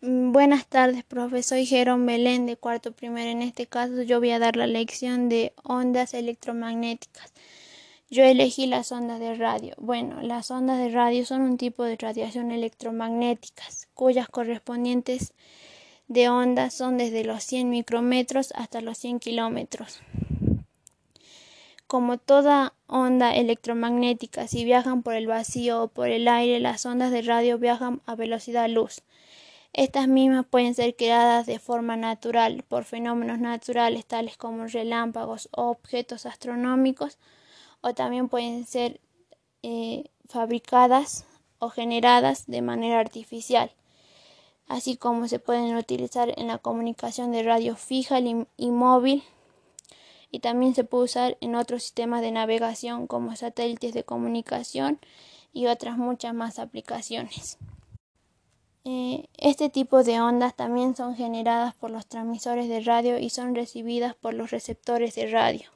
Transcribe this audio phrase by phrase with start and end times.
[0.00, 1.58] Mm, buenas tardes, profesor.
[1.58, 3.30] Jerón Belén de cuarto primero.
[3.30, 7.32] En este caso yo voy a dar la lección de ondas electromagnéticas.
[8.08, 9.74] Yo elegí las ondas de radio.
[9.76, 15.34] Bueno, las ondas de radio son un tipo de radiación electromagnéticas cuyas correspondientes
[16.06, 20.00] de ondas son desde los 100 micrómetros hasta los 100 kilómetros.
[21.88, 27.10] Como toda onda electromagnética, si viajan por el vacío o por el aire, las ondas
[27.10, 29.02] de radio viajan a velocidad luz.
[29.72, 35.68] Estas mismas pueden ser creadas de forma natural por fenómenos naturales tales como relámpagos o
[35.68, 37.18] objetos astronómicos
[37.80, 39.00] o también pueden ser
[39.62, 41.26] eh, fabricadas
[41.58, 43.72] o generadas de manera artificial,
[44.66, 49.22] así como se pueden utilizar en la comunicación de radio fija y móvil
[50.30, 54.98] y también se puede usar en otros sistemas de navegación como satélites de comunicación
[55.52, 57.58] y otras muchas más aplicaciones.
[58.90, 63.54] Eh, este tipo de ondas también son generadas por los transmisores de radio y son
[63.54, 65.68] recibidas por los receptores de radio.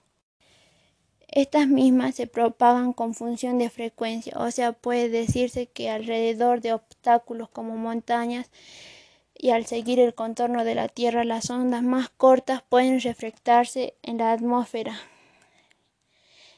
[1.29, 6.73] Estas mismas se propagan con función de frecuencia, o sea, puede decirse que alrededor de
[6.73, 8.51] obstáculos como montañas
[9.35, 14.17] y al seguir el contorno de la Tierra las ondas más cortas pueden reflectarse en
[14.17, 14.99] la atmósfera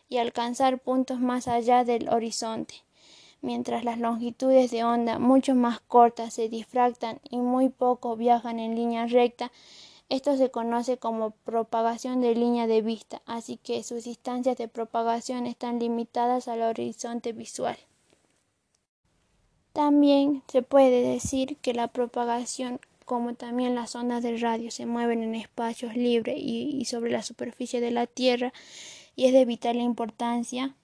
[0.09, 2.85] y alcanzar puntos más allá del horizonte
[3.45, 8.75] mientras las longitudes de onda mucho más cortas se difractan y muy poco viajan en
[8.75, 9.53] línea recta,
[10.09, 15.47] esto se conoce como propagación de línea de vista, así que sus distancias de propagación
[15.47, 17.77] están limitadas al horizonte visual.
[19.73, 25.23] También se puede decir que la propagación, como también las ondas de radio, se mueven
[25.23, 28.53] en espacios libres y sobre la superficie de la Tierra
[29.17, 30.75] y es de vital importancia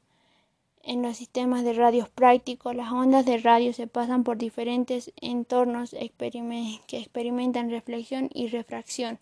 [0.82, 5.90] en los sistemas de radios prácticos, las ondas de radio se pasan por diferentes entornos
[5.90, 9.18] que experimentan reflexión y refracción.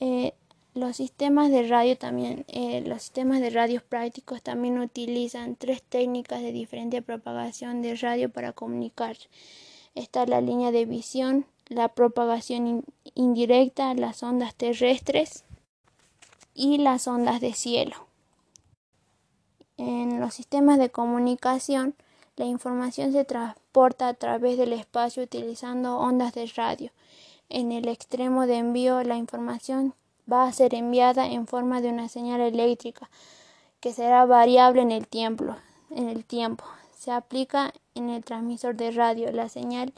[0.00, 0.34] Eh,
[0.74, 6.40] los sistemas de radio también, eh, los sistemas de radios prácticos también utilizan tres técnicas
[6.40, 9.16] de diferente propagación de radio para comunicar.
[9.94, 12.84] Está la línea de visión, la propagación
[13.14, 15.44] indirecta, las ondas terrestres
[16.54, 18.11] y las ondas de cielo.
[19.76, 21.94] En los sistemas de comunicación,
[22.36, 26.90] la información se transporta a través del espacio utilizando ondas de radio.
[27.48, 29.94] En el extremo de envío, la información
[30.30, 33.10] va a ser enviada en forma de una señal eléctrica
[33.80, 35.56] que será variable en el tiempo.
[35.90, 36.64] En el tiempo.
[36.96, 39.32] Se aplica en el transmisor de radio.
[39.32, 39.92] La señal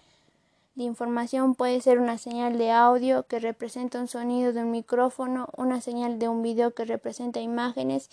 [0.75, 5.49] de información puede ser una señal de audio que representa un sonido de un micrófono,
[5.56, 8.11] una señal de un video que representa imágenes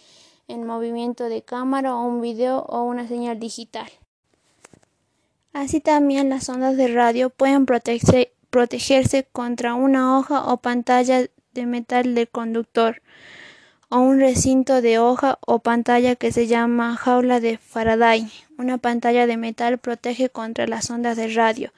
[0.47, 3.90] en movimiento de cámara o un video o una señal digital.
[5.53, 12.16] Así también las ondas de radio pueden protegerse contra una hoja o pantalla de metal
[12.16, 13.02] del conductor
[13.90, 18.31] o un recinto de hoja o pantalla que se llama jaula de Faraday.
[18.58, 21.73] Una pantalla de metal protege contra las ondas de radio,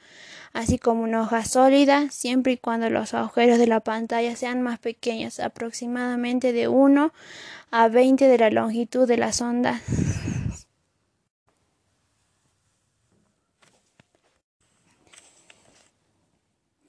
[0.54, 4.78] así como una hoja sólida, siempre y cuando los agujeros de la pantalla sean más
[4.78, 7.12] pequeños, aproximadamente de 1
[7.70, 9.82] a 20 de la longitud de las ondas.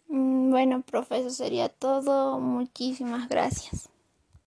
[0.07, 2.39] Mm, bueno, profesor, sería todo.
[2.39, 3.89] Muchísimas gracias.